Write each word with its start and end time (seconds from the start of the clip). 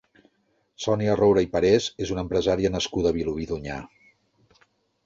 Sònia 0.85 1.17
Roura 1.19 1.43
i 1.47 1.49
Parés 1.53 1.91
és 2.07 2.15
una 2.17 2.25
empresària 2.27 2.73
nascuda 2.79 3.13
a 3.13 3.17
Vilobí 3.21 3.49
d'Onyar. 3.53 3.79